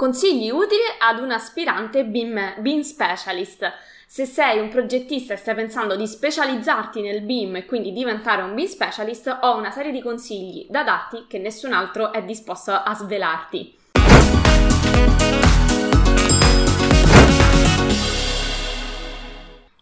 Consigli 0.00 0.48
utili 0.48 0.80
ad 0.98 1.20
un 1.20 1.30
aspirante 1.30 2.06
BIM, 2.06 2.54
BIM 2.60 2.80
specialist. 2.80 3.70
Se 4.06 4.24
sei 4.24 4.58
un 4.58 4.70
progettista 4.70 5.34
e 5.34 5.36
stai 5.36 5.54
pensando 5.54 5.94
di 5.94 6.06
specializzarti 6.06 7.02
nel 7.02 7.20
BIM 7.20 7.56
e 7.56 7.66
quindi 7.66 7.92
diventare 7.92 8.40
un 8.40 8.54
BIM 8.54 8.64
specialist, 8.64 9.40
ho 9.42 9.58
una 9.58 9.70
serie 9.70 9.92
di 9.92 10.00
consigli 10.00 10.66
da 10.70 10.84
darti 10.84 11.26
che 11.28 11.38
nessun 11.38 11.74
altro 11.74 12.12
è 12.12 12.22
disposto 12.22 12.72
a 12.72 12.94
svelarti. 12.94 13.76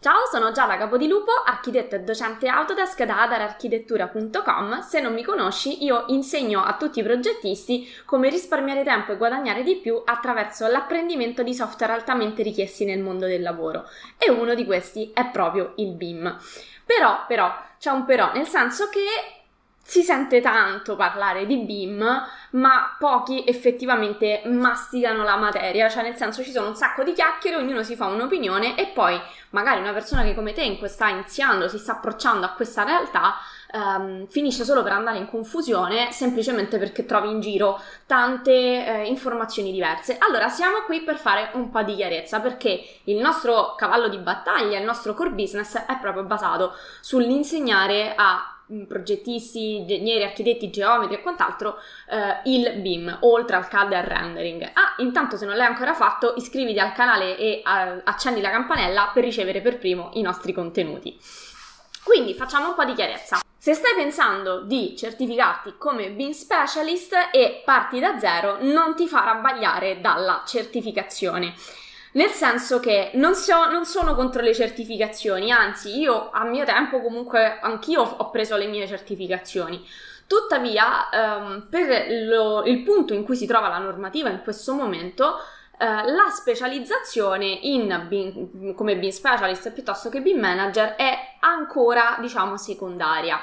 Ciao, 0.01 0.27
sono 0.31 0.53
Giada 0.53 0.77
Capodilupo, 0.77 1.29
architetto 1.45 1.95
e 1.95 1.99
docente 1.99 2.47
Autodesk 2.47 3.03
da 3.03 3.21
adararchitettura.com. 3.23 4.79
Se 4.79 5.01
non 5.01 5.13
mi 5.13 5.23
conosci, 5.23 5.83
io 5.83 6.05
insegno 6.07 6.63
a 6.63 6.77
tutti 6.77 7.01
i 7.01 7.03
progettisti 7.03 7.85
come 8.05 8.29
risparmiare 8.29 8.85
tempo 8.85 9.11
e 9.11 9.17
guadagnare 9.17 9.61
di 9.61 9.75
più 9.75 10.01
attraverso 10.05 10.67
l'apprendimento 10.67 11.43
di 11.43 11.53
software 11.53 11.91
altamente 11.91 12.43
richiesti 12.43 12.85
nel 12.85 13.01
mondo 13.01 13.25
del 13.25 13.41
lavoro. 13.41 13.89
E 14.17 14.31
uno 14.31 14.55
di 14.55 14.63
questi 14.63 15.11
è 15.13 15.25
proprio 15.31 15.73
il 15.75 15.91
BIM. 15.91 16.37
Però, 16.85 17.25
però, 17.27 17.53
c'è 17.77 17.91
un 17.91 18.05
però, 18.05 18.31
nel 18.31 18.47
senso 18.47 18.87
che 18.87 19.03
si 19.89 20.03
sente 20.03 20.39
tanto 20.39 20.95
parlare 20.95 21.47
di 21.47 21.57
BIM, 21.57 22.27
ma 22.51 22.95
pochi 22.99 23.43
effettivamente 23.47 24.43
masticano 24.45 25.23
la 25.23 25.35
materia, 25.35 25.89
cioè 25.89 26.03
nel 26.03 26.15
senso 26.15 26.43
ci 26.43 26.51
sono 26.51 26.67
un 26.67 26.75
sacco 26.75 27.03
di 27.03 27.11
chiacchiere, 27.13 27.57
ognuno 27.57 27.81
si 27.81 27.95
fa 27.95 28.05
un'opinione 28.05 28.77
e 28.77 28.85
poi 28.93 29.19
magari 29.49 29.79
una 29.79 29.91
persona 29.91 30.21
che 30.21 30.35
come 30.35 30.53
te 30.53 30.61
in 30.61 30.77
sta 30.87 31.09
iniziando, 31.09 31.67
si 31.67 31.79
sta 31.79 31.93
approcciando 31.93 32.45
a 32.45 32.49
questa 32.49 32.83
realtà, 32.83 33.33
ehm, 33.73 34.27
finisce 34.27 34.63
solo 34.63 34.83
per 34.83 34.91
andare 34.91 35.17
in 35.17 35.27
confusione 35.27 36.11
semplicemente 36.11 36.77
perché 36.77 37.07
trovi 37.07 37.31
in 37.31 37.39
giro 37.39 37.81
tante 38.05 38.51
eh, 38.51 39.07
informazioni 39.07 39.71
diverse. 39.71 40.19
Allora 40.19 40.49
siamo 40.49 40.83
qui 40.85 41.01
per 41.01 41.17
fare 41.17 41.49
un 41.53 41.71
po' 41.71 41.81
di 41.81 41.95
chiarezza 41.95 42.39
perché 42.39 42.99
il 43.05 43.17
nostro 43.17 43.73
cavallo 43.75 44.07
di 44.07 44.19
battaglia, 44.19 44.77
il 44.77 44.85
nostro 44.85 45.15
core 45.15 45.31
business 45.31 45.77
è 45.77 45.97
proprio 45.99 46.25
basato 46.25 46.75
sull'insegnare 47.01 48.13
a 48.15 48.53
progettisti, 48.87 49.77
ingegneri, 49.77 50.23
architetti, 50.23 50.69
geometri 50.69 51.15
e 51.15 51.21
quant'altro 51.21 51.77
eh, 52.09 52.49
il 52.49 52.79
BIM, 52.81 53.17
oltre 53.21 53.55
al 53.55 53.67
CAD 53.67 53.91
e 53.91 53.95
al 53.95 54.03
rendering. 54.03 54.63
Ah, 54.73 54.95
intanto 54.97 55.37
se 55.37 55.45
non 55.45 55.55
l'hai 55.55 55.67
ancora 55.67 55.93
fatto, 55.93 56.33
iscriviti 56.37 56.79
al 56.79 56.93
canale 56.93 57.37
e 57.37 57.61
uh, 57.65 58.01
accendi 58.03 58.41
la 58.41 58.49
campanella 58.49 59.11
per 59.13 59.23
ricevere 59.23 59.61
per 59.61 59.77
primo 59.77 60.11
i 60.13 60.21
nostri 60.21 60.53
contenuti. 60.53 61.17
Quindi 62.03 62.33
facciamo 62.33 62.69
un 62.69 62.75
po' 62.75 62.85
di 62.85 62.93
chiarezza. 62.93 63.39
Se 63.57 63.73
stai 63.73 63.93
pensando 63.95 64.61
di 64.61 64.95
certificarti 64.95 65.75
come 65.77 66.11
BIM 66.11 66.31
Specialist 66.31 67.13
e 67.31 67.61
parti 67.65 67.99
da 67.99 68.17
zero, 68.17 68.57
non 68.61 68.95
ti 68.95 69.07
farà 69.07 69.31
abbagliare 69.31 69.99
dalla 69.99 70.43
certificazione. 70.45 71.53
Nel 72.11 72.29
senso 72.29 72.79
che 72.79 73.11
non, 73.13 73.35
so, 73.35 73.69
non, 73.69 73.85
sono 73.85 74.15
contro 74.15 74.41
le 74.41 74.53
certificazioni, 74.53 75.51
anzi 75.51 75.99
io 75.99 76.31
a 76.31 76.43
mio 76.43 76.65
tempo 76.65 77.01
comunque 77.01 77.59
anch'io 77.59 78.01
ho 78.01 78.29
preso 78.31 78.57
le 78.57 78.65
mie 78.65 78.87
certificazioni. 78.87 79.85
Tuttavia, 80.25 81.09
ehm, 81.09 81.67
per 81.69 82.07
lo, 82.25 82.63
il 82.63 82.81
punto 82.83 83.13
in 83.13 83.23
cui 83.23 83.35
si 83.35 83.45
trova 83.45 83.67
la 83.67 83.77
normativa 83.77 84.29
in 84.29 84.41
questo 84.41 84.73
momento, 84.73 85.37
eh, 85.77 85.85
la 85.85 86.29
specializzazione 86.31 87.45
in 87.45 88.05
BIM, 88.07 88.73
come 88.73 88.97
BIM 88.97 89.11
specialist 89.11 89.71
piuttosto 89.71 90.09
che 90.09 90.21
BIM 90.21 90.39
manager 90.39 90.95
è 90.95 91.15
ancora, 91.39 92.17
diciamo, 92.19 92.57
secondaria 92.57 93.39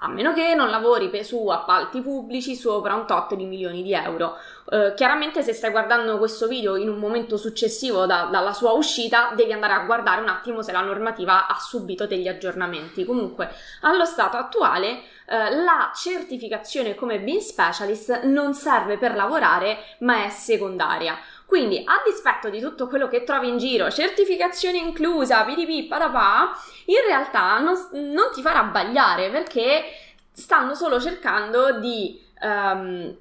a 0.00 0.08
meno 0.08 0.32
che 0.32 0.54
non 0.54 0.70
lavori 0.70 1.10
su 1.24 1.46
appalti 1.48 2.00
pubblici 2.00 2.54
sopra 2.54 2.94
un 2.94 3.06
tot 3.06 3.34
di 3.34 3.44
milioni 3.44 3.82
di 3.82 3.92
euro. 3.92 4.36
Eh, 4.70 4.94
chiaramente 4.96 5.42
se 5.42 5.52
stai 5.52 5.70
guardando 5.70 6.18
questo 6.18 6.46
video 6.46 6.76
in 6.76 6.88
un 6.88 6.98
momento 6.98 7.36
successivo 7.36 8.06
da, 8.06 8.28
dalla 8.30 8.52
sua 8.52 8.72
uscita, 8.72 9.32
devi 9.34 9.52
andare 9.52 9.74
a 9.74 9.84
guardare 9.84 10.22
un 10.22 10.28
attimo 10.28 10.62
se 10.62 10.72
la 10.72 10.80
normativa 10.80 11.46
ha 11.46 11.58
subito 11.58 12.06
degli 12.06 12.28
aggiornamenti. 12.28 13.04
Comunque, 13.04 13.50
allo 13.82 14.04
stato 14.04 14.36
attuale, 14.36 15.02
eh, 15.26 15.54
la 15.62 15.92
certificazione 15.94 16.94
come 16.94 17.20
BIM 17.20 17.38
Specialist 17.38 18.22
non 18.22 18.54
serve 18.54 18.96
per 18.96 19.14
lavorare, 19.14 19.78
ma 19.98 20.24
è 20.24 20.30
secondaria. 20.30 21.18
Quindi, 21.50 21.82
a 21.84 22.00
dispetto 22.06 22.48
di 22.48 22.60
tutto 22.60 22.86
quello 22.86 23.08
che 23.08 23.24
trovi 23.24 23.48
in 23.48 23.58
giro, 23.58 23.90
certificazione 23.90 24.78
inclusa, 24.78 25.42
pdp, 25.42 25.88
patapà, 25.88 26.52
in 26.84 27.00
realtà 27.04 27.58
non, 27.58 27.74
non 28.12 28.30
ti 28.32 28.40
farà 28.40 28.60
abbagliare 28.60 29.30
perché 29.30 29.82
stanno 30.30 30.76
solo 30.76 31.00
cercando 31.00 31.80
di 31.80 32.24
um, 32.42 33.12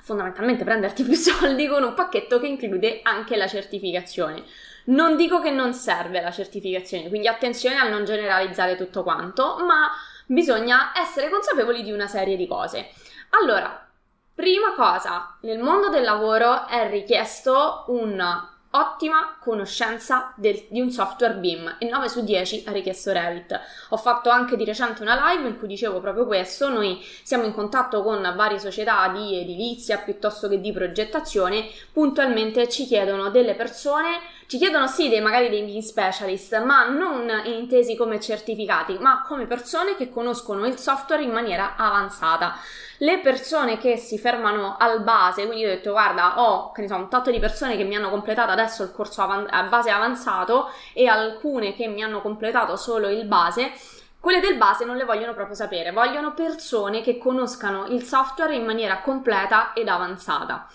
fondamentalmente 0.00 0.62
prenderti 0.62 1.02
più 1.02 1.14
soldi 1.18 1.66
con 1.66 1.82
un 1.82 1.94
pacchetto 1.94 2.38
che 2.38 2.46
include 2.46 3.00
anche 3.02 3.36
la 3.36 3.48
certificazione. 3.48 4.44
Non 4.84 5.16
dico 5.16 5.40
che 5.40 5.50
non 5.50 5.74
serve 5.74 6.20
la 6.20 6.30
certificazione, 6.30 7.08
quindi 7.08 7.26
attenzione 7.26 7.78
a 7.78 7.88
non 7.88 8.04
generalizzare 8.04 8.76
tutto 8.76 9.02
quanto, 9.02 9.56
ma 9.66 9.90
bisogna 10.26 10.92
essere 10.94 11.28
consapevoli 11.30 11.82
di 11.82 11.90
una 11.90 12.06
serie 12.06 12.36
di 12.36 12.46
cose. 12.46 12.90
Allora, 13.30 13.88
Prima 14.34 14.72
cosa, 14.74 15.36
nel 15.42 15.58
mondo 15.58 15.90
del 15.90 16.04
lavoro 16.04 16.66
è 16.66 16.88
richiesto 16.88 17.84
un'ottima 17.88 19.36
conoscenza 19.38 20.32
del, 20.36 20.68
di 20.70 20.80
un 20.80 20.90
software 20.90 21.34
BIM 21.34 21.76
e 21.78 21.86
9 21.86 22.08
su 22.08 22.24
10 22.24 22.64
ha 22.66 22.72
richiesto 22.72 23.12
Revit. 23.12 23.60
Ho 23.90 23.98
fatto 23.98 24.30
anche 24.30 24.56
di 24.56 24.64
recente 24.64 25.02
una 25.02 25.32
live 25.32 25.46
in 25.46 25.58
cui 25.58 25.68
dicevo 25.68 26.00
proprio 26.00 26.24
questo, 26.24 26.70
noi 26.70 27.04
siamo 27.22 27.44
in 27.44 27.52
contatto 27.52 28.02
con 28.02 28.32
varie 28.34 28.58
società 28.58 29.06
di 29.08 29.38
edilizia 29.38 29.98
piuttosto 29.98 30.48
che 30.48 30.62
di 30.62 30.72
progettazione, 30.72 31.68
puntualmente 31.92 32.70
ci 32.70 32.86
chiedono 32.86 33.28
delle 33.28 33.54
persone 33.54 34.18
ci 34.52 34.58
chiedono 34.58 34.86
sì 34.86 35.08
dei, 35.08 35.22
magari 35.22 35.48
dei 35.48 35.62
BIM 35.62 35.80
specialist, 35.80 36.62
ma 36.62 36.86
non 36.86 37.26
intesi 37.46 37.96
come 37.96 38.20
certificati, 38.20 38.98
ma 38.98 39.24
come 39.26 39.46
persone 39.46 39.96
che 39.96 40.10
conoscono 40.10 40.66
il 40.66 40.76
software 40.76 41.22
in 41.22 41.30
maniera 41.30 41.74
avanzata. 41.74 42.58
Le 42.98 43.20
persone 43.20 43.78
che 43.78 43.96
si 43.96 44.18
fermano 44.18 44.76
al 44.78 45.04
base, 45.04 45.46
quindi 45.46 45.64
ho 45.64 45.68
detto 45.68 45.92
guarda 45.92 46.42
ho 46.42 46.70
che 46.70 46.82
ne 46.82 46.88
so, 46.88 46.96
un 46.96 47.08
tot 47.08 47.30
di 47.30 47.38
persone 47.38 47.78
che 47.78 47.84
mi 47.84 47.96
hanno 47.96 48.10
completato 48.10 48.50
adesso 48.50 48.82
il 48.82 48.92
corso 48.92 49.22
avan- 49.22 49.48
a 49.48 49.62
base 49.62 49.88
avanzato 49.88 50.68
e 50.92 51.06
alcune 51.06 51.74
che 51.74 51.86
mi 51.86 52.02
hanno 52.02 52.20
completato 52.20 52.76
solo 52.76 53.08
il 53.08 53.24
base, 53.24 53.72
quelle 54.20 54.40
del 54.40 54.58
base 54.58 54.84
non 54.84 54.98
le 54.98 55.04
vogliono 55.04 55.32
proprio 55.32 55.56
sapere, 55.56 55.92
vogliono 55.92 56.34
persone 56.34 57.00
che 57.00 57.16
conoscano 57.16 57.86
il 57.86 58.02
software 58.02 58.54
in 58.54 58.66
maniera 58.66 59.00
completa 59.00 59.72
ed 59.72 59.88
avanzata. 59.88 60.68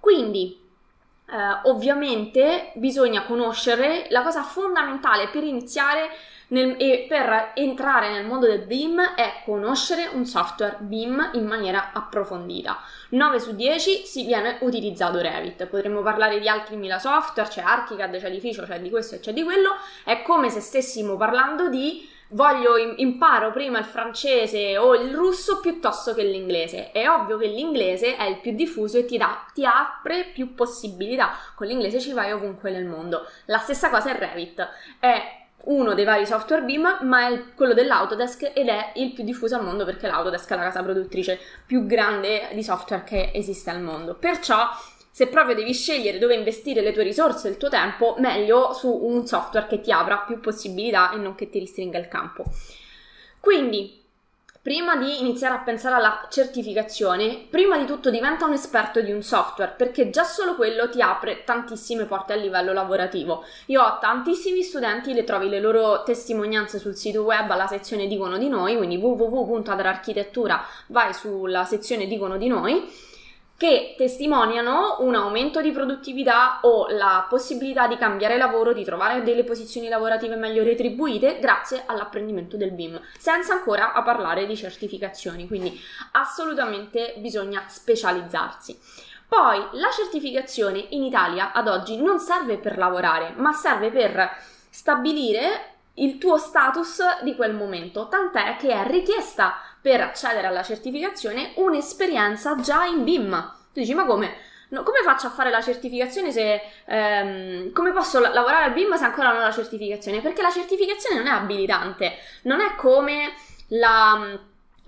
Quindi 0.00 0.66
Uh, 1.28 1.68
ovviamente 1.68 2.72
bisogna 2.76 3.24
conoscere 3.24 4.06
la 4.08 4.22
cosa 4.22 4.42
fondamentale 4.42 5.28
per 5.28 5.44
iniziare 5.44 6.08
nel, 6.48 6.76
e 6.78 7.06
per 7.08 7.52
entrare 7.54 8.10
nel 8.10 8.24
mondo 8.24 8.46
del 8.46 8.60
BIM 8.60 9.00
è 9.14 9.42
conoscere 9.44 10.08
un 10.12 10.24
software 10.24 10.76
BIM 10.80 11.30
in 11.34 11.46
maniera 11.46 11.90
approfondita. 11.92 12.78
9 13.10 13.40
su 13.40 13.54
10 13.54 14.04
si 14.04 14.24
viene 14.24 14.58
utilizzato 14.60 15.20
Revit, 15.20 15.66
potremmo 15.66 16.02
parlare 16.02 16.38
di 16.40 16.48
altri 16.48 16.76
mila 16.76 16.98
software, 16.98 17.48
c'è 17.48 17.62
Archicad, 17.62 18.16
c'è 18.16 18.26
Edificio, 18.26 18.64
c'è 18.64 18.80
di 18.80 18.90
questo 18.90 19.16
e 19.16 19.20
c'è 19.20 19.32
di 19.32 19.42
quello, 19.42 19.76
è 20.04 20.22
come 20.22 20.50
se 20.50 20.60
stessimo 20.60 21.16
parlando 21.16 21.68
di 21.68 22.08
voglio 22.30 22.76
imparo 22.96 23.52
prima 23.52 23.78
il 23.78 23.84
francese 23.84 24.76
o 24.76 24.94
il 24.94 25.14
russo 25.14 25.60
piuttosto 25.60 26.14
che 26.14 26.24
l'inglese. 26.24 26.90
È 26.92 27.08
ovvio 27.08 27.38
che 27.38 27.46
l'inglese 27.46 28.16
è 28.16 28.24
il 28.24 28.40
più 28.40 28.52
diffuso 28.52 28.98
e 28.98 29.04
ti, 29.04 29.16
dà, 29.16 29.46
ti 29.54 29.64
apre 29.64 30.30
più 30.32 30.54
possibilità. 30.54 31.32
Con 31.54 31.66
l'inglese 31.66 32.00
ci 32.00 32.12
vai 32.12 32.32
ovunque 32.32 32.70
nel 32.70 32.84
mondo. 32.84 33.26
La 33.46 33.58
stessa 33.58 33.90
cosa 33.90 34.14
è 34.14 34.18
Revit. 34.18 34.68
È 34.98 35.36
uno 35.64 35.94
dei 35.94 36.04
vari 36.04 36.26
software 36.26 36.62
BIM, 36.62 36.98
ma 37.02 37.28
è 37.28 37.54
quello 37.54 37.74
dell'Autodesk 37.74 38.52
ed 38.54 38.68
è 38.68 38.92
il 38.94 39.12
più 39.12 39.24
diffuso 39.24 39.56
al 39.56 39.64
mondo 39.64 39.84
perché 39.84 40.06
l'Autodesk 40.06 40.50
è 40.50 40.56
la 40.56 40.62
casa 40.62 40.82
produttrice 40.82 41.38
più 41.66 41.84
grande 41.84 42.48
di 42.52 42.62
software 42.62 43.04
che 43.04 43.30
esiste 43.34 43.70
al 43.70 43.80
mondo. 43.80 44.14
Perciò 44.14 44.68
se 45.18 45.26
proprio 45.26 45.56
devi 45.56 45.74
scegliere 45.74 46.20
dove 46.20 46.36
investire 46.36 46.80
le 46.80 46.92
tue 46.92 47.02
risorse 47.02 47.48
e 47.48 47.50
il 47.50 47.56
tuo 47.56 47.68
tempo, 47.68 48.14
meglio 48.18 48.72
su 48.72 48.88
un 48.88 49.26
software 49.26 49.66
che 49.66 49.80
ti 49.80 49.90
apra 49.90 50.18
più 50.18 50.38
possibilità 50.38 51.10
e 51.10 51.16
non 51.16 51.34
che 51.34 51.50
ti 51.50 51.58
ristringa 51.58 51.98
il 51.98 52.06
campo. 52.06 52.44
Quindi, 53.40 54.00
prima 54.62 54.94
di 54.94 55.18
iniziare 55.18 55.56
a 55.56 55.62
pensare 55.62 55.96
alla 55.96 56.28
certificazione, 56.30 57.46
prima 57.50 57.76
di 57.76 57.84
tutto 57.84 58.10
diventa 58.10 58.46
un 58.46 58.52
esperto 58.52 59.00
di 59.00 59.10
un 59.10 59.24
software, 59.24 59.74
perché 59.76 60.08
già 60.10 60.22
solo 60.22 60.54
quello 60.54 60.88
ti 60.88 61.02
apre 61.02 61.42
tantissime 61.42 62.04
porte 62.04 62.34
a 62.34 62.36
livello 62.36 62.72
lavorativo. 62.72 63.44
Io 63.66 63.82
ho 63.82 63.98
tantissimi 63.98 64.62
studenti, 64.62 65.12
le 65.14 65.24
trovi 65.24 65.48
le 65.48 65.58
loro 65.58 66.04
testimonianze 66.04 66.78
sul 66.78 66.94
sito 66.94 67.22
web 67.22 67.50
alla 67.50 67.66
sezione 67.66 68.06
Dicono 68.06 68.38
di 68.38 68.48
noi, 68.48 68.76
quindi 68.76 68.94
www.adararchitettura, 68.94 70.64
vai 70.86 71.12
sulla 71.12 71.64
sezione 71.64 72.06
Dicono 72.06 72.36
di 72.36 72.46
noi 72.46 73.06
che 73.58 73.96
testimoniano 73.98 74.98
un 75.00 75.16
aumento 75.16 75.60
di 75.60 75.72
produttività 75.72 76.60
o 76.62 76.86
la 76.90 77.26
possibilità 77.28 77.88
di 77.88 77.96
cambiare 77.96 78.36
lavoro, 78.36 78.72
di 78.72 78.84
trovare 78.84 79.24
delle 79.24 79.42
posizioni 79.42 79.88
lavorative 79.88 80.36
meglio 80.36 80.62
retribuite 80.62 81.40
grazie 81.40 81.82
all'apprendimento 81.84 82.56
del 82.56 82.70
BIM, 82.70 83.00
senza 83.18 83.54
ancora 83.54 83.94
a 83.94 84.02
parlare 84.04 84.46
di 84.46 84.56
certificazioni, 84.56 85.48
quindi 85.48 85.76
assolutamente 86.12 87.14
bisogna 87.18 87.64
specializzarsi. 87.66 88.78
Poi 89.26 89.58
la 89.72 89.90
certificazione 89.90 90.86
in 90.90 91.02
Italia 91.02 91.50
ad 91.50 91.66
oggi 91.66 92.00
non 92.00 92.20
serve 92.20 92.58
per 92.58 92.78
lavorare, 92.78 93.32
ma 93.38 93.52
serve 93.52 93.90
per 93.90 94.36
stabilire 94.70 95.74
il 95.94 96.18
tuo 96.18 96.38
status 96.38 97.00
di 97.22 97.34
quel 97.34 97.54
momento, 97.54 98.06
tant'è 98.06 98.56
che 98.56 98.70
è 98.70 98.86
richiesta 98.86 99.56
per 99.80 100.00
accedere 100.00 100.46
alla 100.46 100.62
certificazione 100.62 101.52
un'esperienza 101.56 102.56
già 102.60 102.84
in 102.84 103.04
BIM. 103.04 103.54
Tu 103.72 103.80
dici, 103.80 103.94
ma 103.94 104.04
come? 104.04 104.34
No, 104.70 104.82
come 104.82 105.00
faccio 105.02 105.26
a 105.26 105.30
fare 105.30 105.50
la 105.50 105.62
certificazione 105.62 106.30
se... 106.30 106.60
Ehm, 106.86 107.72
come 107.72 107.92
posso 107.92 108.20
la- 108.20 108.32
lavorare 108.32 108.64
al 108.64 108.72
BIM 108.72 108.94
se 108.96 109.04
ancora 109.04 109.28
non 109.32 109.40
ho 109.40 109.44
la 109.44 109.52
certificazione? 109.52 110.20
Perché 110.20 110.42
la 110.42 110.50
certificazione 110.50 111.16
non 111.16 111.26
è 111.26 111.30
abilitante, 111.36 112.18
non 112.42 112.60
è 112.60 112.74
come 112.76 113.32
la 113.68 114.38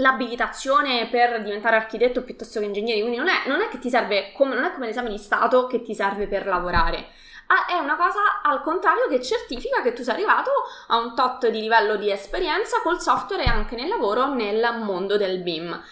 l'abilitazione 0.01 1.09
per 1.09 1.43
diventare 1.43 1.77
architetto 1.77 2.23
piuttosto 2.23 2.59
che 2.59 2.67
ingegnere, 2.67 3.01
quindi 3.01 3.19
non 3.19 3.29
è, 3.29 3.47
non 3.47 3.61
è 3.61 3.69
che 3.69 3.79
ti 3.79 3.91
serve 3.91 4.33
come, 4.33 4.55
non 4.55 4.65
è 4.65 4.73
come 4.73 4.87
l'esame 4.87 5.11
di 5.11 5.19
Stato 5.19 5.67
che 5.67 5.83
ti 5.83 5.95
serve 5.95 6.27
per 6.27 6.47
lavorare. 6.47 7.09
Ah, 7.53 7.67
è 7.67 7.79
una 7.79 7.97
cosa 7.97 8.43
al 8.43 8.63
contrario 8.63 9.09
che 9.09 9.21
certifica 9.21 9.83
che 9.83 9.93
tu 9.93 10.05
sei 10.05 10.15
arrivato 10.15 10.53
a 10.87 10.99
un 10.99 11.17
tot 11.17 11.49
di 11.49 11.61
livello 11.61 11.97
di 11.97 12.09
esperienza 12.09 12.81
col 12.81 13.01
software 13.01 13.43
e 13.43 13.49
anche 13.49 13.75
nel 13.75 13.89
lavoro 13.89 14.33
nel 14.33 14.77
mondo 14.81 15.17
del 15.17 15.41
BIM. 15.41 15.83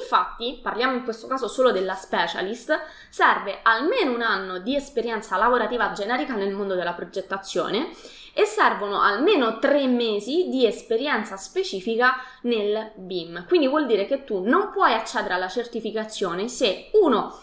Infatti, 0.00 0.60
parliamo 0.62 0.94
in 0.94 1.02
questo 1.02 1.26
caso 1.26 1.48
solo 1.48 1.72
della 1.72 1.94
specialist, 1.94 2.78
serve 3.08 3.58
almeno 3.64 4.12
un 4.12 4.22
anno 4.22 4.58
di 4.60 4.76
esperienza 4.76 5.36
lavorativa 5.36 5.90
generica 5.90 6.34
nel 6.36 6.54
mondo 6.54 6.76
della 6.76 6.92
progettazione 6.92 7.90
e 8.32 8.44
servono 8.44 9.00
almeno 9.00 9.58
tre 9.58 9.88
mesi 9.88 10.48
di 10.48 10.66
esperienza 10.66 11.36
specifica 11.36 12.14
nel 12.42 12.92
BIM. 12.94 13.44
Quindi 13.48 13.66
vuol 13.66 13.86
dire 13.86 14.06
che 14.06 14.22
tu 14.22 14.44
non 14.44 14.70
puoi 14.70 14.92
accedere 14.92 15.34
alla 15.34 15.48
certificazione 15.48 16.46
se 16.46 16.90
uno 16.92 17.36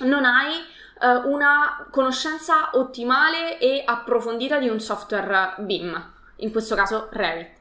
non 0.00 0.26
hai 0.26 0.74
uh, 1.00 1.28
una 1.30 1.86
conoscenza 1.90 2.70
ottimale 2.72 3.58
e 3.58 3.82
approfondita 3.84 4.58
di 4.58 4.68
un 4.68 4.80
software 4.80 5.54
BIM, 5.58 6.12
in 6.36 6.50
questo 6.50 6.74
caso 6.74 7.08
Revit. 7.10 7.54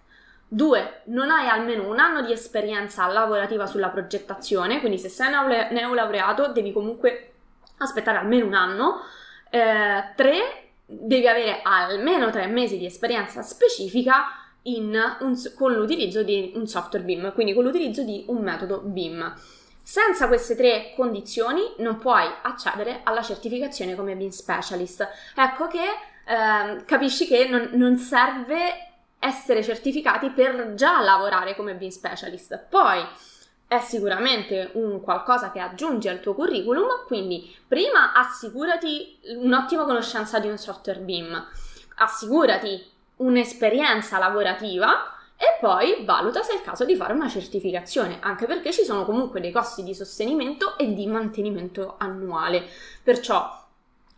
2. 0.48 1.02
Non 1.06 1.32
hai 1.32 1.48
almeno 1.48 1.90
un 1.90 2.00
anno 2.00 2.22
di 2.22 2.32
esperienza 2.32 3.08
lavorativa 3.08 3.66
sulla 3.66 3.90
progettazione, 3.90 4.80
quindi 4.80 4.98
se 4.98 5.10
sei 5.10 5.30
neolaureato 5.72 6.48
devi 6.48 6.72
comunque 6.72 7.34
aspettare 7.78 8.20
almeno 8.20 8.46
un 8.46 8.54
anno. 8.54 9.02
3. 9.50 10.14
Eh, 10.16 10.64
devi 10.88 11.28
avere 11.28 11.62
almeno 11.64 12.30
3 12.30 12.46
mesi 12.48 12.78
di 12.78 12.86
esperienza 12.86 13.42
specifica 13.42 14.26
un, 14.64 15.36
con 15.56 15.74
l'utilizzo 15.74 16.24
di 16.24 16.54
un 16.56 16.68
software 16.68 17.06
BIM, 17.06 17.34
quindi 17.34 17.54
con 17.54 17.64
l'utilizzo 17.64 18.04
di 18.04 18.26
un 18.28 18.42
metodo 18.42 18.82
BIM. 18.82 19.34
Senza 19.88 20.28
queste 20.28 20.56
tre 20.56 20.94
condizioni 20.96 21.62
non 21.78 22.00
puoi 22.00 22.28
accedere 22.42 23.02
alla 23.04 23.22
certificazione 23.22 23.94
come 23.94 24.16
BIM 24.16 24.30
Specialist. 24.30 25.08
Ecco 25.36 25.68
che 25.68 25.78
eh, 25.80 26.84
capisci 26.86 27.28
che 27.28 27.48
non, 27.48 27.70
non 27.74 27.96
serve 28.00 28.94
essere 29.20 29.62
certificati 29.62 30.32
per 30.32 30.74
già 30.74 31.02
lavorare 31.02 31.56
come 31.56 31.76
BIM 31.76 31.90
specialist. 31.90 32.66
Poi 32.68 33.00
è 33.68 33.78
sicuramente 33.80 34.72
un 34.74 35.02
qualcosa 35.02 35.52
che 35.52 35.60
aggiunge 35.60 36.10
al 36.10 36.20
tuo 36.20 36.34
curriculum, 36.34 37.06
quindi 37.06 37.56
prima 37.68 38.14
assicurati 38.14 39.20
un'ottima 39.38 39.84
conoscenza 39.84 40.40
di 40.40 40.48
un 40.48 40.58
software 40.58 41.00
BIM, 41.00 41.48
assicurati 41.98 42.92
un'esperienza 43.18 44.18
lavorativa 44.18 45.15
e 45.38 45.58
poi 45.60 46.04
valuta 46.06 46.44
se 46.44 46.54
è 46.54 46.56
il 46.56 46.62
caso 46.62 46.86
di 46.86 46.96
fare 46.96 47.14
una 47.14 47.28
certificazione, 47.28 48.20
anche 48.22 48.46
perché 48.46 48.72
ci 48.72 48.84
sono 48.84 49.04
comunque 49.04 49.42
dei 49.42 49.52
costi 49.52 49.84
di 49.84 49.94
sostenimento 49.94 50.78
e 50.78 50.94
di 50.94 51.08
mantenimento 51.08 51.96
annuale. 51.98 52.64
Perciò 53.04 53.64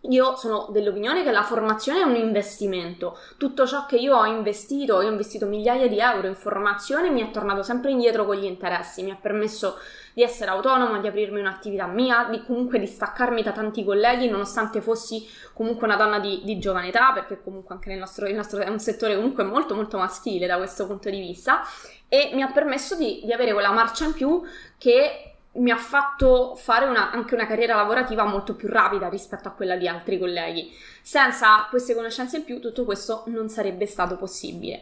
io 0.02 0.36
sono 0.36 0.68
dell'opinione 0.70 1.24
che 1.24 1.32
la 1.32 1.44
formazione 1.44 2.02
è 2.02 2.04
un 2.04 2.16
investimento. 2.16 3.18
Tutto 3.38 3.66
ciò 3.66 3.86
che 3.86 3.98
io 3.98 4.16
ho 4.16 4.26
investito, 4.26 5.02
io 5.02 5.08
ho 5.08 5.12
investito 5.12 5.48
migliaia 5.48 5.88
di 5.88 6.00
euro 6.00 6.28
in 6.28 6.36
formazione, 6.36 7.10
mi 7.10 7.22
è 7.22 7.32
tornato 7.32 7.64
sempre 7.64 7.92
indietro 7.92 8.26
con 8.26 8.36
gli 8.36 8.46
interessi, 8.46 9.04
mi 9.04 9.12
ha 9.12 9.18
permesso 9.20 9.78
di 10.18 10.24
essere 10.24 10.50
autonoma, 10.50 10.98
di 10.98 11.06
aprirmi 11.06 11.40
un'attività 11.40 11.86
mia, 11.86 12.24
di 12.24 12.44
comunque 12.44 12.80
di 12.80 12.88
staccarmi 12.88 13.44
da 13.44 13.52
tanti 13.52 13.84
colleghi, 13.84 14.28
nonostante 14.28 14.82
fossi 14.82 15.24
comunque 15.54 15.86
una 15.86 15.96
donna 15.96 16.18
di, 16.18 16.42
di 16.44 16.58
giovane 16.58 16.88
età, 16.88 17.12
perché 17.14 17.40
comunque 17.44 17.76
anche 17.76 17.90
nel 17.90 18.00
nostro, 18.00 18.28
nostro 18.32 18.62
è 18.62 18.68
un 18.68 18.80
settore 18.80 19.16
comunque 19.16 19.44
molto 19.44 19.76
molto 19.76 20.00
maschile 20.00 20.48
da 20.48 20.58
questo 20.58 20.88
punto 20.88 21.12
di 21.12 21.20
vista, 21.20 21.62
e 22.10 22.32
mi 22.34 22.42
ha 22.42 22.48
permesso 22.52 22.96
di, 22.96 23.22
di 23.26 23.32
avere 23.32 23.54
quella 23.54 23.70
marcia 23.70 24.06
in 24.06 24.14
più 24.14 24.42
che 24.80 25.34
mi 25.52 25.70
ha 25.70 25.78
fatto 25.78 26.56
fare 26.56 26.86
una, 26.86 27.12
anche 27.12 27.36
una 27.36 27.46
carriera 27.46 27.76
lavorativa 27.76 28.24
molto 28.24 28.56
più 28.56 28.70
rapida 28.70 29.10
rispetto 29.10 29.48
a 29.48 29.52
quella 29.52 29.76
di 29.76 29.88
altri 29.88 30.18
colleghi. 30.18 30.72
Senza 31.00 31.68
queste 31.70 31.94
conoscenze 31.94 32.38
in 32.38 32.44
più 32.44 32.60
tutto 32.60 32.86
questo 32.86 33.22
non 33.28 33.50
sarebbe 33.50 33.86
stato 33.86 34.16
possibile. 34.16 34.82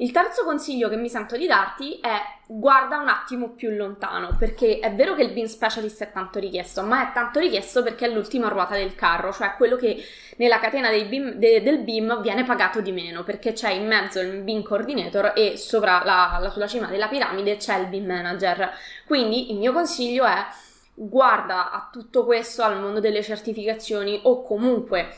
Il 0.00 0.12
terzo 0.12 0.44
consiglio 0.44 0.88
che 0.88 0.94
mi 0.94 1.08
sento 1.08 1.36
di 1.36 1.48
darti 1.48 1.98
è 1.98 2.20
guarda 2.46 2.98
un 2.98 3.08
attimo 3.08 3.50
più 3.50 3.70
lontano, 3.70 4.36
perché 4.38 4.78
è 4.78 4.94
vero 4.94 5.16
che 5.16 5.24
il 5.24 5.32
BIM 5.32 5.46
specialist 5.46 6.02
è 6.04 6.12
tanto 6.12 6.38
richiesto, 6.38 6.82
ma 6.82 7.08
è 7.08 7.12
tanto 7.12 7.40
richiesto 7.40 7.82
perché 7.82 8.06
è 8.06 8.08
l'ultima 8.08 8.46
ruota 8.46 8.76
del 8.76 8.94
carro, 8.94 9.32
cioè 9.32 9.54
quello 9.56 9.74
che 9.74 10.00
nella 10.36 10.60
catena 10.60 10.90
BIM, 10.90 11.32
de, 11.32 11.64
del 11.64 11.80
BIM 11.80 12.20
viene 12.20 12.44
pagato 12.44 12.80
di 12.80 12.92
meno, 12.92 13.24
perché 13.24 13.52
c'è 13.52 13.70
in 13.70 13.88
mezzo 13.88 14.20
il 14.20 14.42
BIM 14.42 14.62
coordinator 14.62 15.32
e 15.34 15.56
sopra 15.56 16.04
la, 16.04 16.38
la, 16.40 16.50
sulla 16.50 16.68
cima 16.68 16.86
della 16.86 17.08
piramide 17.08 17.56
c'è 17.56 17.76
il 17.78 17.88
BIM 17.88 18.06
manager. 18.06 18.70
Quindi 19.04 19.50
il 19.50 19.58
mio 19.58 19.72
consiglio 19.72 20.24
è 20.26 20.46
guarda 20.94 21.72
a 21.72 21.88
tutto 21.90 22.24
questo, 22.24 22.62
al 22.62 22.78
mondo 22.78 23.00
delle 23.00 23.22
certificazioni 23.24 24.20
o 24.22 24.44
comunque 24.44 25.12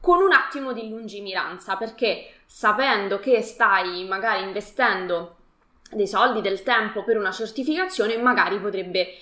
con 0.00 0.20
un 0.20 0.32
attimo 0.32 0.72
di 0.72 0.88
lungimiranza, 0.88 1.76
perché 1.76 2.32
sapendo 2.50 3.18
che 3.18 3.42
stai 3.42 4.06
magari 4.06 4.42
investendo 4.42 5.36
dei 5.90 6.08
soldi, 6.08 6.40
del 6.40 6.62
tempo 6.62 7.04
per 7.04 7.18
una 7.18 7.30
certificazione, 7.30 8.16
magari 8.16 8.58
potrebbe, 8.58 9.14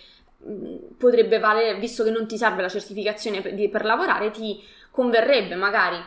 mm, 0.49 0.77
potrebbe 0.97 1.41
valere, 1.41 1.79
visto 1.79 2.05
che 2.05 2.11
non 2.11 2.29
ti 2.29 2.39
serve 2.39 2.63
la 2.63 2.69
certificazione 2.69 3.41
per, 3.41 3.69
per 3.69 3.85
lavorare, 3.85 4.31
ti 4.31 4.63
converrebbe 4.93 5.57
magari 5.57 5.99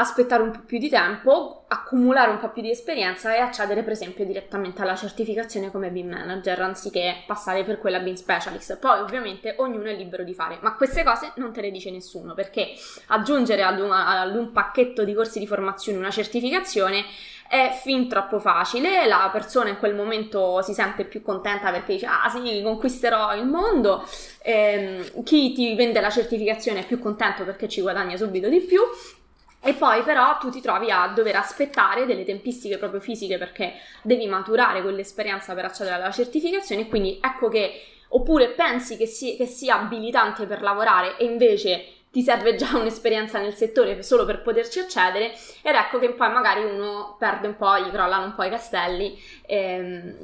aspettare 0.00 0.42
un 0.42 0.52
po' 0.52 0.60
più 0.64 0.78
di 0.78 0.88
tempo, 0.88 1.64
accumulare 1.68 2.30
un 2.30 2.38
po' 2.38 2.50
più 2.50 2.62
di 2.62 2.70
esperienza 2.70 3.34
e 3.34 3.40
accedere 3.40 3.82
per 3.82 3.92
esempio 3.92 4.24
direttamente 4.24 4.80
alla 4.80 4.94
certificazione 4.94 5.70
come 5.70 5.90
BIM 5.90 6.08
manager 6.10 6.60
anziché 6.60 7.24
passare 7.26 7.64
per 7.64 7.78
quella 7.78 7.98
BIM 7.98 8.14
specialist. 8.14 8.78
Poi 8.78 9.00
ovviamente 9.00 9.54
ognuno 9.58 9.88
è 9.88 9.94
libero 9.94 10.22
di 10.22 10.34
fare, 10.34 10.58
ma 10.60 10.74
queste 10.76 11.02
cose 11.02 11.32
non 11.36 11.52
te 11.52 11.60
le 11.60 11.70
dice 11.70 11.90
nessuno 11.90 12.34
perché 12.34 12.74
aggiungere 13.08 13.62
ad 13.62 13.80
un, 13.80 13.90
ad 13.90 14.34
un 14.36 14.52
pacchetto 14.52 15.04
di 15.04 15.14
corsi 15.14 15.40
di 15.40 15.46
formazione 15.46 15.98
una 15.98 16.10
certificazione 16.10 17.04
è 17.48 17.76
fin 17.82 18.08
troppo 18.08 18.38
facile, 18.38 19.06
la 19.06 19.30
persona 19.32 19.70
in 19.70 19.78
quel 19.78 19.94
momento 19.94 20.60
si 20.60 20.74
sente 20.74 21.06
più 21.06 21.22
contenta 21.22 21.70
perché 21.70 21.94
dice 21.94 22.06
ah 22.06 22.28
sì, 22.28 22.60
conquisterò 22.62 23.34
il 23.34 23.46
mondo, 23.46 24.06
ehm, 24.42 25.24
chi 25.24 25.52
ti 25.54 25.74
vende 25.74 26.00
la 26.02 26.10
certificazione 26.10 26.80
è 26.80 26.86
più 26.86 26.98
contento 26.98 27.44
perché 27.44 27.66
ci 27.66 27.80
guadagna 27.80 28.18
subito 28.18 28.50
di 28.50 28.60
più 28.60 28.82
e 29.60 29.74
poi 29.74 30.02
però 30.02 30.38
tu 30.38 30.50
ti 30.50 30.60
trovi 30.60 30.90
a 30.90 31.08
dover 31.08 31.36
aspettare 31.36 32.06
delle 32.06 32.24
tempistiche 32.24 32.78
proprio 32.78 33.00
fisiche 33.00 33.38
perché 33.38 33.74
devi 34.02 34.26
maturare 34.26 34.82
quell'esperienza 34.82 35.54
per 35.54 35.66
accedere 35.66 35.96
alla 35.96 36.10
certificazione, 36.10 36.88
quindi 36.88 37.18
ecco 37.22 37.48
che 37.48 37.82
oppure 38.08 38.50
pensi 38.50 38.96
che, 38.96 39.06
si, 39.06 39.36
che 39.36 39.46
sia 39.46 39.80
abilitante 39.80 40.46
per 40.46 40.62
lavorare 40.62 41.16
e 41.18 41.24
invece 41.24 41.84
ti 42.10 42.22
serve 42.22 42.54
già 42.54 42.76
un'esperienza 42.76 43.38
nel 43.38 43.54
settore 43.54 44.02
solo 44.02 44.24
per 44.24 44.42
poterci 44.42 44.78
accedere 44.78 45.32
ed 45.62 45.74
ecco 45.74 45.98
che 45.98 46.10
poi 46.12 46.30
magari 46.32 46.64
uno 46.64 47.16
perde 47.18 47.48
un 47.48 47.56
po', 47.56 47.78
gli 47.78 47.90
crollano 47.90 48.24
un 48.24 48.34
po' 48.34 48.44
i 48.44 48.50
castelli 48.50 49.20
ehm, 49.46 50.14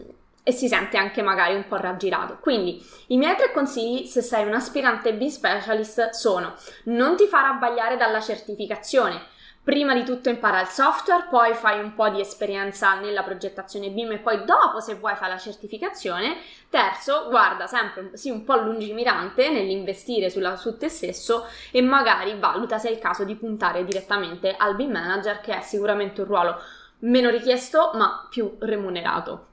e 0.44 0.52
si 0.52 0.68
sente 0.68 0.98
anche 0.98 1.22
magari 1.22 1.54
un 1.54 1.66
po' 1.66 1.76
raggirato. 1.76 2.38
Quindi 2.40 2.86
i 3.08 3.16
miei 3.16 3.34
tre 3.34 3.50
consigli 3.50 4.04
se 4.04 4.20
sei 4.20 4.46
un 4.46 4.52
aspirante 4.52 5.14
B-Specialist 5.14 6.10
sono 6.10 6.54
non 6.84 7.16
ti 7.16 7.26
far 7.26 7.46
abbagliare 7.46 7.96
dalla 7.96 8.20
certificazione. 8.20 9.32
Prima 9.64 9.94
di 9.94 10.04
tutto 10.04 10.28
impara 10.28 10.60
il 10.60 10.66
software, 10.66 11.28
poi 11.30 11.54
fai 11.54 11.80
un 11.80 11.94
po' 11.94 12.10
di 12.10 12.20
esperienza 12.20 13.00
nella 13.00 13.22
progettazione 13.22 13.88
BIM 13.88 14.12
e 14.12 14.18
poi 14.18 14.44
dopo 14.44 14.80
se 14.80 14.96
vuoi 14.96 15.16
fare 15.16 15.32
la 15.32 15.38
certificazione. 15.38 16.36
Terzo, 16.68 17.28
guarda 17.30 17.66
sempre 17.66 18.10
sì, 18.12 18.28
un 18.28 18.44
po' 18.44 18.56
lungimirante 18.56 19.48
nell'investire 19.48 20.28
sulla, 20.28 20.56
su 20.56 20.76
te 20.76 20.90
stesso 20.90 21.46
e 21.70 21.80
magari 21.80 22.38
valuta 22.38 22.76
se 22.76 22.90
è 22.90 22.92
il 22.92 22.98
caso 22.98 23.24
di 23.24 23.36
puntare 23.36 23.86
direttamente 23.86 24.54
al 24.54 24.76
BIM 24.76 24.90
manager 24.90 25.40
che 25.40 25.56
è 25.56 25.62
sicuramente 25.62 26.20
un 26.20 26.26
ruolo 26.26 26.60
meno 26.98 27.30
richiesto 27.30 27.92
ma 27.94 28.26
più 28.28 28.56
remunerato. 28.58 29.52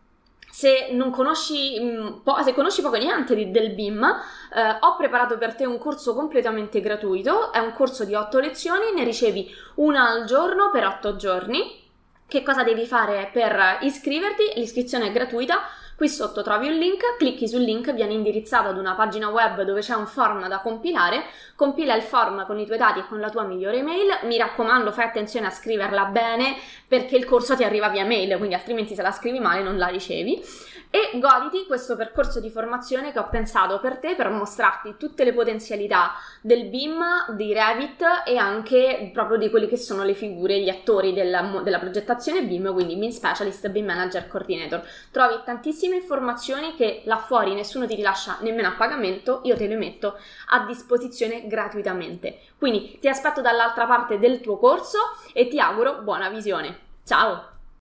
Se 0.61 0.89
non 0.91 1.09
conosci, 1.09 1.79
mm, 1.81 2.07
po- 2.21 2.39
se 2.43 2.53
conosci 2.53 2.83
poco 2.83 2.97
niente 2.97 3.33
di, 3.33 3.49
del 3.49 3.73
BIM, 3.73 4.03
eh, 4.03 4.77
ho 4.79 4.95
preparato 4.95 5.35
per 5.39 5.55
te 5.55 5.65
un 5.65 5.79
corso 5.79 6.13
completamente 6.13 6.81
gratuito, 6.81 7.51
è 7.51 7.57
un 7.57 7.73
corso 7.73 8.05
di 8.05 8.13
8 8.13 8.37
lezioni, 8.37 8.93
ne 8.93 9.03
ricevi 9.03 9.51
una 9.77 10.09
al 10.09 10.25
giorno 10.25 10.69
per 10.69 10.85
8 10.85 11.15
giorni. 11.15 11.89
Che 12.27 12.43
cosa 12.43 12.61
devi 12.63 12.85
fare 12.85 13.31
per 13.33 13.79
iscriverti? 13.81 14.51
L'iscrizione 14.57 15.07
è 15.07 15.11
gratuita, 15.11 15.61
Qui 16.01 16.09
sotto 16.09 16.41
trovi 16.41 16.67
un 16.67 16.79
link, 16.79 17.15
clicchi 17.19 17.47
sul 17.47 17.61
link, 17.61 17.93
vieni 17.93 18.15
indirizzato 18.15 18.69
ad 18.69 18.79
una 18.79 18.95
pagina 18.95 19.29
web 19.29 19.61
dove 19.61 19.81
c'è 19.81 19.93
un 19.93 20.07
form 20.07 20.47
da 20.47 20.57
compilare, 20.57 21.25
compila 21.53 21.93
il 21.93 22.01
form 22.01 22.43
con 22.47 22.57
i 22.57 22.65
tuoi 22.65 22.79
dati 22.79 22.97
e 22.97 23.07
con 23.07 23.19
la 23.19 23.29
tua 23.29 23.43
migliore 23.43 23.77
email, 23.77 24.21
mi 24.23 24.35
raccomando 24.35 24.91
fai 24.91 25.05
attenzione 25.05 25.45
a 25.45 25.51
scriverla 25.51 26.05
bene 26.05 26.55
perché 26.87 27.17
il 27.17 27.25
corso 27.25 27.55
ti 27.55 27.63
arriva 27.63 27.89
via 27.89 28.03
mail, 28.03 28.35
quindi 28.37 28.55
altrimenti 28.55 28.95
se 28.95 29.03
la 29.03 29.11
scrivi 29.11 29.39
male 29.39 29.61
non 29.61 29.77
la 29.77 29.89
ricevi. 29.89 30.43
E 30.93 31.17
goditi 31.19 31.65
questo 31.67 31.95
percorso 31.95 32.41
di 32.41 32.49
formazione 32.49 33.13
che 33.13 33.19
ho 33.19 33.29
pensato 33.29 33.79
per 33.79 33.99
te 33.99 34.13
per 34.13 34.29
mostrarti 34.29 34.95
tutte 34.97 35.23
le 35.23 35.31
potenzialità 35.31 36.11
del 36.41 36.67
BIM, 36.67 37.33
di 37.33 37.53
Revit 37.53 38.03
e 38.25 38.35
anche 38.35 39.09
proprio 39.13 39.37
di 39.37 39.49
quelle 39.49 39.69
che 39.69 39.77
sono 39.77 40.03
le 40.03 40.13
figure, 40.13 40.59
gli 40.59 40.67
attori 40.67 41.13
della, 41.13 41.61
della 41.63 41.79
progettazione 41.79 42.43
BIM, 42.43 42.73
quindi 42.73 42.97
BIM 42.97 43.09
Specialist, 43.09 43.69
BIM 43.69 43.85
Manager 43.85 44.27
Coordinator. 44.27 44.85
Trovi 45.11 45.35
tantissime 45.91 45.97
informazioni 45.97 46.75
che 46.75 47.01
là 47.05 47.17
fuori 47.17 47.53
nessuno 47.53 47.85
ti 47.85 47.95
rilascia 47.95 48.37
nemmeno 48.41 48.69
a 48.69 48.71
pagamento, 48.71 49.41
io 49.43 49.57
te 49.57 49.67
le 49.67 49.75
metto 49.75 50.17
a 50.49 50.65
disposizione 50.65 51.47
gratuitamente. 51.47 52.39
Quindi 52.57 52.97
ti 52.99 53.09
aspetto 53.09 53.41
dall'altra 53.41 53.85
parte 53.85 54.17
del 54.17 54.39
tuo 54.39 54.57
corso 54.57 54.97
e 55.33 55.47
ti 55.47 55.59
auguro 55.59 56.01
buona 56.01 56.29
visione. 56.29 56.89
Ciao! 57.03 57.60